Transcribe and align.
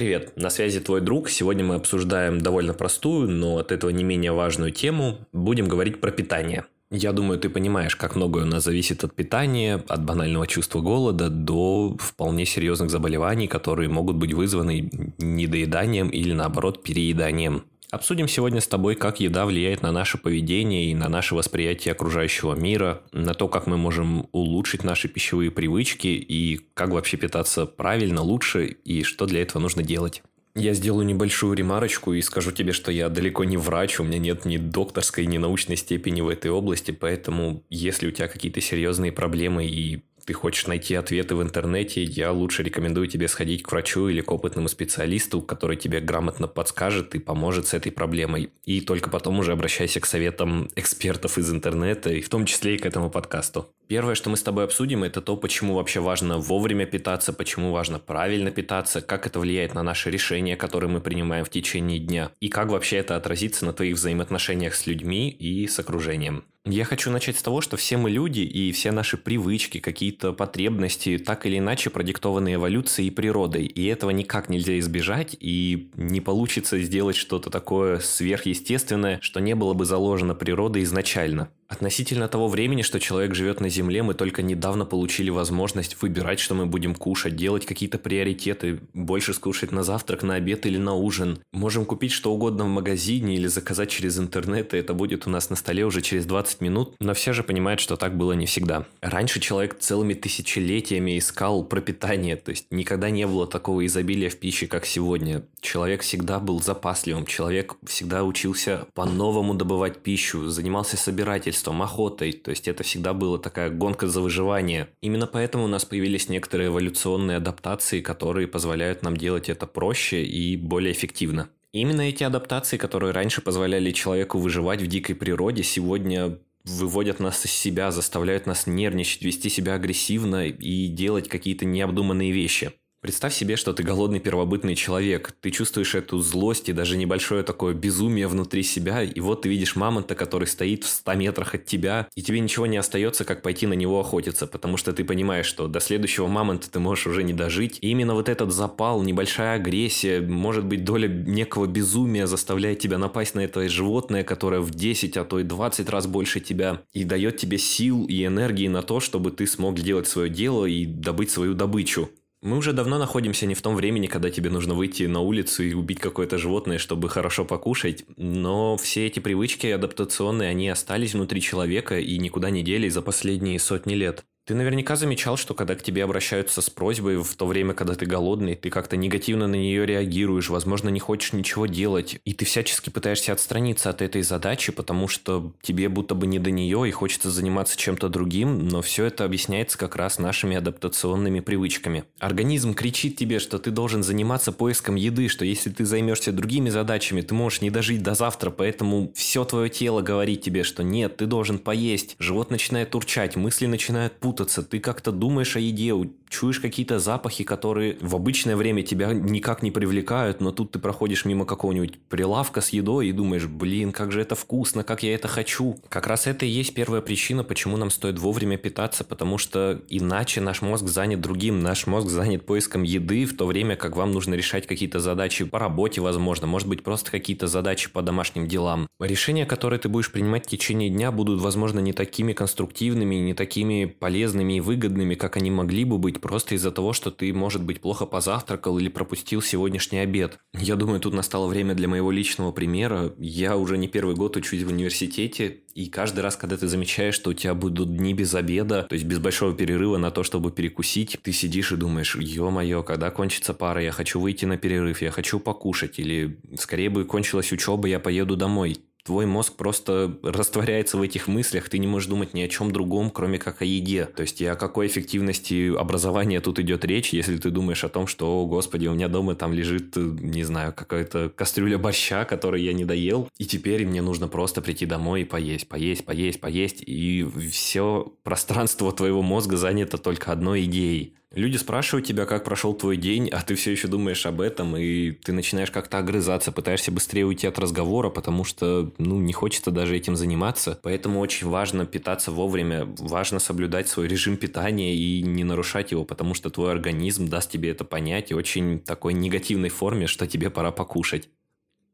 Привет, 0.00 0.32
на 0.34 0.48
связи 0.48 0.80
твой 0.80 1.02
друг. 1.02 1.28
Сегодня 1.28 1.62
мы 1.62 1.74
обсуждаем 1.74 2.40
довольно 2.40 2.72
простую, 2.72 3.28
но 3.28 3.58
от 3.58 3.70
этого 3.70 3.90
не 3.90 4.02
менее 4.02 4.32
важную 4.32 4.72
тему. 4.72 5.18
Будем 5.34 5.68
говорить 5.68 6.00
про 6.00 6.10
питание. 6.10 6.64
Я 6.90 7.12
думаю, 7.12 7.38
ты 7.38 7.50
понимаешь, 7.50 7.96
как 7.96 8.16
многое 8.16 8.44
у 8.44 8.46
нас 8.46 8.64
зависит 8.64 9.04
от 9.04 9.14
питания, 9.14 9.84
от 9.86 10.02
банального 10.02 10.46
чувства 10.46 10.80
голода 10.80 11.28
до 11.28 11.98
вполне 12.00 12.46
серьезных 12.46 12.88
заболеваний, 12.88 13.46
которые 13.46 13.90
могут 13.90 14.16
быть 14.16 14.32
вызваны 14.32 14.88
недоеданием 15.18 16.08
или 16.08 16.32
наоборот 16.32 16.82
перееданием. 16.82 17.64
Обсудим 17.90 18.28
сегодня 18.28 18.60
с 18.60 18.68
тобой, 18.68 18.94
как 18.94 19.18
еда 19.18 19.46
влияет 19.46 19.82
на 19.82 19.90
наше 19.90 20.16
поведение 20.16 20.90
и 20.90 20.94
на 20.94 21.08
наше 21.08 21.34
восприятие 21.34 21.90
окружающего 21.90 22.54
мира, 22.54 23.02
на 23.12 23.34
то, 23.34 23.48
как 23.48 23.66
мы 23.66 23.76
можем 23.76 24.28
улучшить 24.30 24.84
наши 24.84 25.08
пищевые 25.08 25.50
привычки 25.50 26.06
и 26.06 26.60
как 26.74 26.90
вообще 26.90 27.16
питаться 27.16 27.66
правильно, 27.66 28.22
лучше 28.22 28.66
и 28.84 29.02
что 29.02 29.26
для 29.26 29.42
этого 29.42 29.60
нужно 29.60 29.82
делать. 29.82 30.22
Я 30.54 30.74
сделаю 30.74 31.06
небольшую 31.06 31.54
ремарочку 31.54 32.12
и 32.12 32.22
скажу 32.22 32.52
тебе, 32.52 32.72
что 32.72 32.92
я 32.92 33.08
далеко 33.08 33.44
не 33.44 33.56
врач, 33.56 33.98
у 33.98 34.04
меня 34.04 34.18
нет 34.18 34.44
ни 34.44 34.56
докторской, 34.56 35.26
ни 35.26 35.38
научной 35.38 35.76
степени 35.76 36.20
в 36.20 36.28
этой 36.28 36.50
области, 36.50 36.90
поэтому 36.90 37.64
если 37.70 38.08
у 38.08 38.10
тебя 38.10 38.28
какие-то 38.28 38.60
серьезные 38.60 39.12
проблемы 39.12 39.66
и 39.66 40.02
ты 40.30 40.34
хочешь 40.34 40.68
найти 40.68 40.94
ответы 40.94 41.34
в 41.34 41.42
интернете, 41.42 42.04
я 42.04 42.30
лучше 42.30 42.62
рекомендую 42.62 43.08
тебе 43.08 43.26
сходить 43.26 43.64
к 43.64 43.72
врачу 43.72 44.06
или 44.06 44.20
к 44.20 44.30
опытному 44.30 44.68
специалисту, 44.68 45.42
который 45.42 45.76
тебе 45.76 45.98
грамотно 45.98 46.46
подскажет 46.46 47.16
и 47.16 47.18
поможет 47.18 47.66
с 47.66 47.74
этой 47.74 47.90
проблемой. 47.90 48.50
И 48.64 48.80
только 48.80 49.10
потом 49.10 49.40
уже 49.40 49.50
обращайся 49.50 49.98
к 49.98 50.06
советам 50.06 50.68
экспертов 50.76 51.36
из 51.36 51.50
интернета, 51.50 52.10
и 52.10 52.20
в 52.20 52.28
том 52.28 52.46
числе 52.46 52.76
и 52.76 52.78
к 52.78 52.86
этому 52.86 53.10
подкасту. 53.10 53.66
Первое, 53.88 54.14
что 54.14 54.30
мы 54.30 54.36
с 54.36 54.42
тобой 54.44 54.62
обсудим, 54.62 55.02
это 55.02 55.20
то, 55.20 55.36
почему 55.36 55.74
вообще 55.74 55.98
важно 55.98 56.38
вовремя 56.38 56.86
питаться, 56.86 57.32
почему 57.32 57.72
важно 57.72 57.98
правильно 57.98 58.52
питаться, 58.52 59.00
как 59.00 59.26
это 59.26 59.40
влияет 59.40 59.74
на 59.74 59.82
наши 59.82 60.12
решения, 60.12 60.54
которые 60.54 60.90
мы 60.90 61.00
принимаем 61.00 61.44
в 61.44 61.50
течение 61.50 61.98
дня, 61.98 62.30
и 62.38 62.48
как 62.48 62.68
вообще 62.68 62.98
это 62.98 63.16
отразится 63.16 63.66
на 63.66 63.72
твоих 63.72 63.96
взаимоотношениях 63.96 64.76
с 64.76 64.86
людьми 64.86 65.28
и 65.28 65.66
с 65.66 65.76
окружением. 65.80 66.44
Я 66.66 66.84
хочу 66.84 67.10
начать 67.10 67.38
с 67.38 67.42
того, 67.42 67.62
что 67.62 67.78
все 67.78 67.96
мы 67.96 68.10
люди, 68.10 68.40
и 68.40 68.70
все 68.72 68.92
наши 68.92 69.16
привычки, 69.16 69.78
какие-то 69.80 70.34
потребности 70.34 71.16
так 71.16 71.46
или 71.46 71.58
иначе 71.58 71.88
продиктованы 71.88 72.54
эволюцией 72.54 73.08
и 73.08 73.10
природой, 73.10 73.64
и 73.64 73.86
этого 73.86 74.10
никак 74.10 74.50
нельзя 74.50 74.78
избежать, 74.78 75.34
и 75.40 75.90
не 75.94 76.20
получится 76.20 76.78
сделать 76.80 77.16
что-то 77.16 77.48
такое 77.48 77.98
сверхъестественное, 78.00 79.20
что 79.22 79.40
не 79.40 79.54
было 79.54 79.72
бы 79.72 79.86
заложено 79.86 80.34
природой 80.34 80.82
изначально. 80.82 81.50
Относительно 81.70 82.26
того 82.26 82.48
времени, 82.48 82.82
что 82.82 82.98
человек 82.98 83.36
живет 83.36 83.60
на 83.60 83.68
Земле, 83.68 84.02
мы 84.02 84.14
только 84.14 84.42
недавно 84.42 84.84
получили 84.84 85.30
возможность 85.30 86.02
выбирать, 86.02 86.40
что 86.40 86.56
мы 86.56 86.66
будем 86.66 86.96
кушать, 86.96 87.36
делать 87.36 87.64
какие-то 87.64 87.96
приоритеты, 87.96 88.80
больше 88.92 89.32
скушать 89.32 89.70
на 89.70 89.84
завтрак, 89.84 90.24
на 90.24 90.34
обед 90.34 90.66
или 90.66 90.78
на 90.78 90.94
ужин. 90.94 91.38
Можем 91.52 91.84
купить 91.84 92.10
что 92.10 92.32
угодно 92.32 92.64
в 92.64 92.68
магазине 92.68 93.36
или 93.36 93.46
заказать 93.46 93.88
через 93.88 94.18
интернет, 94.18 94.74
и 94.74 94.78
это 94.78 94.94
будет 94.94 95.28
у 95.28 95.30
нас 95.30 95.48
на 95.48 95.54
столе 95.54 95.84
уже 95.84 96.02
через 96.02 96.26
20 96.26 96.60
минут, 96.60 96.96
но 96.98 97.14
все 97.14 97.32
же 97.32 97.44
понимают, 97.44 97.78
что 97.78 97.96
так 97.96 98.16
было 98.16 98.32
не 98.32 98.46
всегда. 98.46 98.84
Раньше 99.00 99.38
человек 99.38 99.78
целыми 99.78 100.14
тысячелетиями 100.14 101.18
искал 101.18 101.62
пропитание, 101.62 102.34
то 102.34 102.50
есть 102.50 102.66
никогда 102.72 103.10
не 103.10 103.28
было 103.28 103.46
такого 103.46 103.86
изобилия 103.86 104.28
в 104.28 104.36
пище, 104.38 104.66
как 104.66 104.86
сегодня. 104.86 105.44
Человек 105.60 106.02
всегда 106.02 106.40
был 106.40 106.60
запасливым, 106.60 107.26
человек 107.26 107.76
всегда 107.86 108.24
учился 108.24 108.88
по-новому 108.94 109.54
добывать 109.54 110.02
пищу, 110.02 110.48
занимался 110.48 110.96
собирательством, 110.96 111.59
строительством, 111.60 111.82
охотой, 111.82 112.32
то 112.32 112.50
есть 112.50 112.68
это 112.68 112.82
всегда 112.82 113.12
была 113.12 113.38
такая 113.38 113.70
гонка 113.70 114.06
за 114.08 114.20
выживание. 114.20 114.88
Именно 115.02 115.26
поэтому 115.26 115.64
у 115.64 115.68
нас 115.68 115.84
появились 115.84 116.28
некоторые 116.28 116.68
эволюционные 116.68 117.36
адаптации, 117.36 118.00
которые 118.00 118.46
позволяют 118.46 119.02
нам 119.02 119.16
делать 119.16 119.48
это 119.48 119.66
проще 119.66 120.24
и 120.24 120.56
более 120.56 120.92
эффективно. 120.92 121.48
Именно 121.72 122.02
эти 122.02 122.24
адаптации, 122.24 122.78
которые 122.78 123.12
раньше 123.12 123.42
позволяли 123.42 123.92
человеку 123.92 124.38
выживать 124.38 124.82
в 124.82 124.86
дикой 124.86 125.14
природе, 125.14 125.62
сегодня 125.62 126.38
выводят 126.64 127.20
нас 127.20 127.46
из 127.46 127.52
себя, 127.52 127.90
заставляют 127.90 128.46
нас 128.46 128.66
нервничать, 128.66 129.22
вести 129.22 129.48
себя 129.48 129.74
агрессивно 129.74 130.46
и 130.46 130.88
делать 130.88 131.28
какие-то 131.28 131.64
необдуманные 131.64 132.32
вещи. 132.32 132.72
Представь 133.00 133.32
себе, 133.32 133.56
что 133.56 133.72
ты 133.72 133.82
голодный 133.82 134.20
первобытный 134.20 134.74
человек, 134.74 135.34
ты 135.40 135.50
чувствуешь 135.50 135.94
эту 135.94 136.18
злость 136.18 136.68
и 136.68 136.74
даже 136.74 136.98
небольшое 136.98 137.42
такое 137.42 137.72
безумие 137.72 138.28
внутри 138.28 138.62
себя, 138.62 139.02
и 139.02 139.20
вот 139.20 139.40
ты 139.40 139.48
видишь 139.48 139.74
мамонта, 139.74 140.14
который 140.14 140.46
стоит 140.46 140.84
в 140.84 140.88
100 140.88 141.14
метрах 141.14 141.54
от 141.54 141.64
тебя, 141.64 142.08
и 142.14 142.20
тебе 142.20 142.40
ничего 142.40 142.66
не 142.66 142.76
остается, 142.76 143.24
как 143.24 143.40
пойти 143.40 143.66
на 143.66 143.72
него 143.72 143.98
охотиться, 144.00 144.46
потому 144.46 144.76
что 144.76 144.92
ты 144.92 145.04
понимаешь, 145.04 145.46
что 145.46 145.66
до 145.66 145.80
следующего 145.80 146.26
мамонта 146.26 146.70
ты 146.70 146.78
можешь 146.78 147.06
уже 147.06 147.22
не 147.22 147.32
дожить. 147.32 147.78
И 147.80 147.88
именно 147.88 148.12
вот 148.12 148.28
этот 148.28 148.52
запал, 148.52 149.02
небольшая 149.02 149.56
агрессия, 149.56 150.20
может 150.20 150.66
быть 150.66 150.84
доля 150.84 151.08
некого 151.08 151.64
безумия 151.64 152.26
заставляет 152.26 152.80
тебя 152.80 152.98
напасть 152.98 153.34
на 153.34 153.40
это 153.40 153.66
животное, 153.70 154.24
которое 154.24 154.60
в 154.60 154.72
10, 154.72 155.16
а 155.16 155.24
то 155.24 155.38
и 155.38 155.42
20 155.42 155.88
раз 155.88 156.06
больше 156.06 156.40
тебя, 156.40 156.82
и 156.92 157.04
дает 157.04 157.38
тебе 157.38 157.56
сил 157.56 158.04
и 158.04 158.26
энергии 158.26 158.68
на 158.68 158.82
то, 158.82 159.00
чтобы 159.00 159.30
ты 159.30 159.46
смог 159.46 159.80
делать 159.80 160.06
свое 160.06 160.28
дело 160.28 160.66
и 160.66 160.84
добыть 160.84 161.30
свою 161.30 161.54
добычу. 161.54 162.10
Мы 162.42 162.56
уже 162.56 162.72
давно 162.72 162.96
находимся 162.96 163.44
не 163.44 163.54
в 163.54 163.60
том 163.60 163.76
времени, 163.76 164.06
когда 164.06 164.30
тебе 164.30 164.48
нужно 164.48 164.72
выйти 164.72 165.02
на 165.02 165.20
улицу 165.20 165.62
и 165.62 165.74
убить 165.74 166.00
какое-то 166.00 166.38
животное, 166.38 166.78
чтобы 166.78 167.10
хорошо 167.10 167.44
покушать, 167.44 168.04
но 168.16 168.78
все 168.78 169.06
эти 169.06 169.20
привычки 169.20 169.66
адаптационные, 169.66 170.48
они 170.48 170.70
остались 170.70 171.12
внутри 171.12 171.42
человека 171.42 171.98
и 171.98 172.16
никуда 172.16 172.48
не 172.48 172.62
делись 172.62 172.94
за 172.94 173.02
последние 173.02 173.58
сотни 173.58 173.92
лет. 173.92 174.24
Ты 174.50 174.56
наверняка 174.56 174.96
замечал, 174.96 175.36
что 175.36 175.54
когда 175.54 175.76
к 175.76 175.82
тебе 175.84 176.02
обращаются 176.02 176.60
с 176.60 176.68
просьбой 176.68 177.22
в 177.22 177.36
то 177.36 177.46
время, 177.46 177.72
когда 177.72 177.94
ты 177.94 178.04
голодный, 178.04 178.56
ты 178.56 178.68
как-то 178.68 178.96
негативно 178.96 179.46
на 179.46 179.54
нее 179.54 179.86
реагируешь, 179.86 180.48
возможно, 180.48 180.88
не 180.88 180.98
хочешь 180.98 181.32
ничего 181.32 181.66
делать, 181.66 182.18
и 182.24 182.32
ты 182.32 182.44
всячески 182.44 182.90
пытаешься 182.90 183.32
отстраниться 183.32 183.90
от 183.90 184.02
этой 184.02 184.22
задачи, 184.22 184.72
потому 184.72 185.06
что 185.06 185.52
тебе 185.62 185.88
будто 185.88 186.16
бы 186.16 186.26
не 186.26 186.40
до 186.40 186.50
нее 186.50 186.88
и 186.88 186.90
хочется 186.90 187.30
заниматься 187.30 187.76
чем-то 187.76 188.08
другим, 188.08 188.66
но 188.66 188.82
все 188.82 189.04
это 189.04 189.24
объясняется 189.24 189.78
как 189.78 189.94
раз 189.94 190.18
нашими 190.18 190.56
адаптационными 190.56 191.38
привычками. 191.38 192.02
Организм 192.18 192.74
кричит 192.74 193.14
тебе, 193.14 193.38
что 193.38 193.60
ты 193.60 193.70
должен 193.70 194.02
заниматься 194.02 194.50
поиском 194.50 194.96
еды, 194.96 195.28
что 195.28 195.44
если 195.44 195.70
ты 195.70 195.84
займешься 195.84 196.32
другими 196.32 196.70
задачами, 196.70 197.20
ты 197.20 197.34
можешь 197.34 197.60
не 197.60 197.70
дожить 197.70 198.02
до 198.02 198.16
завтра, 198.16 198.50
поэтому 198.50 199.12
все 199.14 199.44
твое 199.44 199.70
тело 199.70 200.00
говорит 200.02 200.42
тебе, 200.42 200.64
что 200.64 200.82
нет, 200.82 201.18
ты 201.18 201.26
должен 201.26 201.60
поесть. 201.60 202.16
Живот 202.18 202.50
начинает 202.50 202.96
урчать, 202.96 203.36
мысли 203.36 203.66
начинают 203.66 204.14
путаться, 204.14 204.39
путаться, 204.40 204.62
ты 204.62 204.80
как-то 204.80 205.12
думаешь 205.12 205.56
о 205.56 205.60
еде, 205.60 205.92
чуешь 206.30 206.60
какие-то 206.60 206.98
запахи, 206.98 207.44
которые 207.44 207.98
в 208.00 208.14
обычное 208.14 208.56
время 208.56 208.82
тебя 208.82 209.12
никак 209.12 209.62
не 209.62 209.70
привлекают, 209.70 210.40
но 210.40 210.52
тут 210.52 210.70
ты 210.70 210.78
проходишь 210.78 211.24
мимо 211.24 211.44
какого-нибудь 211.44 211.98
прилавка 212.08 212.60
с 212.60 212.70
едой 212.70 213.08
и 213.08 213.12
думаешь, 213.12 213.46
блин, 213.46 213.92
как 213.92 214.12
же 214.12 214.20
это 214.20 214.34
вкусно, 214.34 214.84
как 214.84 215.02
я 215.02 215.14
это 215.14 215.28
хочу. 215.28 215.76
Как 215.88 216.06
раз 216.06 216.26
это 216.26 216.46
и 216.46 216.48
есть 216.48 216.72
первая 216.72 217.02
причина, 217.02 217.42
почему 217.42 217.76
нам 217.76 217.90
стоит 217.90 218.18
вовремя 218.18 218.56
питаться, 218.56 219.04
потому 219.04 219.38
что 219.38 219.82
иначе 219.88 220.40
наш 220.40 220.62
мозг 220.62 220.86
занят 220.86 221.20
другим, 221.20 221.60
наш 221.62 221.86
мозг 221.86 222.08
занят 222.08 222.46
поиском 222.46 222.84
еды, 222.84 223.24
в 223.24 223.36
то 223.36 223.46
время 223.46 223.76
как 223.76 223.96
вам 223.96 224.12
нужно 224.12 224.34
решать 224.34 224.66
какие-то 224.66 225.00
задачи 225.00 225.44
по 225.44 225.58
работе, 225.58 226.00
возможно, 226.00 226.46
может 226.46 226.68
быть 226.68 226.84
просто 226.84 227.10
какие-то 227.10 227.48
задачи 227.48 227.90
по 227.90 228.02
домашним 228.02 228.46
делам. 228.46 228.86
Решения, 229.00 229.46
которые 229.46 229.80
ты 229.80 229.88
будешь 229.88 230.12
принимать 230.12 230.46
в 230.46 230.50
течение 230.50 230.90
дня, 230.90 231.10
будут, 231.10 231.40
возможно, 231.40 231.80
не 231.80 231.92
такими 231.92 232.32
конструктивными, 232.32 233.16
не 233.16 233.34
такими 233.34 233.86
полезными, 233.86 234.54
и 234.54 234.60
выгодными, 234.60 235.14
как 235.14 235.36
они 235.36 235.50
могли 235.50 235.84
бы 235.84 235.98
быть, 235.98 236.19
просто 236.20 236.54
из-за 236.54 236.70
того, 236.70 236.92
что 236.92 237.10
ты, 237.10 237.32
может 237.32 237.62
быть, 237.62 237.80
плохо 237.80 238.06
позавтракал 238.06 238.78
или 238.78 238.88
пропустил 238.88 239.42
сегодняшний 239.42 239.98
обед. 239.98 240.38
Я 240.54 240.76
думаю, 240.76 241.00
тут 241.00 241.14
настало 241.14 241.48
время 241.48 241.74
для 241.74 241.88
моего 241.88 242.10
личного 242.10 242.52
примера. 242.52 243.12
Я 243.18 243.56
уже 243.56 243.78
не 243.78 243.88
первый 243.88 244.14
год 244.14 244.36
учусь 244.36 244.62
в 244.62 244.68
университете, 244.68 245.60
и 245.74 245.86
каждый 245.86 246.20
раз, 246.20 246.36
когда 246.36 246.56
ты 246.56 246.68
замечаешь, 246.68 247.14
что 247.14 247.30
у 247.30 247.34
тебя 247.34 247.54
будут 247.54 247.96
дни 247.96 248.12
без 248.12 248.34
обеда, 248.34 248.82
то 248.88 248.94
есть 248.94 249.06
без 249.06 249.18
большого 249.18 249.54
перерыва 249.54 249.96
на 249.96 250.10
то, 250.10 250.22
чтобы 250.22 250.50
перекусить, 250.50 251.18
ты 251.22 251.32
сидишь 251.32 251.72
и 251.72 251.76
думаешь, 251.76 252.16
ё-моё, 252.16 252.82
когда 252.82 253.10
кончится 253.10 253.54
пара, 253.54 253.82
я 253.82 253.92
хочу 253.92 254.20
выйти 254.20 254.44
на 254.44 254.56
перерыв, 254.56 255.02
я 255.02 255.10
хочу 255.10 255.38
покушать, 255.40 255.98
или 255.98 256.38
скорее 256.58 256.90
бы 256.90 257.04
кончилась 257.04 257.52
учеба, 257.52 257.88
я 257.88 258.00
поеду 258.00 258.36
домой 258.36 258.78
твой 259.04 259.26
мозг 259.26 259.54
просто 259.56 260.18
растворяется 260.22 260.96
в 260.96 261.02
этих 261.02 261.28
мыслях, 261.28 261.68
ты 261.68 261.78
не 261.78 261.86
можешь 261.86 262.08
думать 262.08 262.34
ни 262.34 262.40
о 262.42 262.48
чем 262.48 262.70
другом, 262.72 263.10
кроме 263.10 263.38
как 263.38 263.62
о 263.62 263.64
еде. 263.64 264.04
То 264.04 264.22
есть 264.22 264.40
и 264.40 264.46
о 264.46 264.56
какой 264.56 264.86
эффективности 264.86 265.74
образования 265.76 266.40
тут 266.40 266.58
идет 266.58 266.84
речь, 266.84 267.12
если 267.12 267.36
ты 267.36 267.50
думаешь 267.50 267.84
о 267.84 267.88
том, 267.88 268.06
что, 268.06 268.42
о, 268.42 268.46
господи, 268.46 268.86
у 268.86 268.94
меня 268.94 269.08
дома 269.08 269.34
там 269.34 269.52
лежит, 269.52 269.96
не 269.96 270.44
знаю, 270.44 270.72
какая-то 270.72 271.30
кастрюля 271.34 271.78
борща, 271.78 272.24
который 272.24 272.62
я 272.62 272.72
не 272.72 272.84
доел, 272.84 273.28
и 273.38 273.44
теперь 273.44 273.86
мне 273.86 274.02
нужно 274.02 274.28
просто 274.28 274.60
прийти 274.62 274.86
домой 274.86 275.22
и 275.22 275.24
поесть, 275.24 275.68
поесть, 275.68 276.04
поесть, 276.04 276.40
поесть, 276.40 276.82
и 276.86 277.26
все 277.50 278.12
пространство 278.22 278.92
твоего 278.92 279.22
мозга 279.22 279.56
занято 279.56 279.98
только 279.98 280.32
одной 280.32 280.64
идеей. 280.64 281.14
Люди 281.32 281.56
спрашивают 281.58 282.08
тебя, 282.08 282.26
как 282.26 282.42
прошел 282.42 282.74
твой 282.74 282.96
день, 282.96 283.28
а 283.28 283.40
ты 283.42 283.54
все 283.54 283.70
еще 283.70 283.86
думаешь 283.86 284.26
об 284.26 284.40
этом, 284.40 284.76
и 284.76 285.12
ты 285.12 285.32
начинаешь 285.32 285.70
как-то 285.70 285.98
огрызаться, 285.98 286.50
пытаешься 286.50 286.90
быстрее 286.90 287.24
уйти 287.24 287.46
от 287.46 287.56
разговора, 287.60 288.10
потому 288.10 288.42
что, 288.42 288.92
ну, 288.98 289.20
не 289.20 289.32
хочется 289.32 289.70
даже 289.70 289.96
этим 289.96 290.16
заниматься. 290.16 290.80
Поэтому 290.82 291.20
очень 291.20 291.46
важно 291.46 291.86
питаться 291.86 292.32
вовремя, 292.32 292.84
важно 292.98 293.38
соблюдать 293.38 293.88
свой 293.88 294.08
режим 294.08 294.36
питания 294.36 294.96
и 294.96 295.22
не 295.22 295.44
нарушать 295.44 295.92
его, 295.92 296.04
потому 296.04 296.34
что 296.34 296.50
твой 296.50 296.72
организм 296.72 297.28
даст 297.28 297.48
тебе 297.48 297.70
это 297.70 297.84
понять 297.84 298.32
и 298.32 298.34
очень 298.34 298.80
такой 298.80 299.14
негативной 299.14 299.68
форме, 299.68 300.08
что 300.08 300.26
тебе 300.26 300.50
пора 300.50 300.72
покушать. 300.72 301.28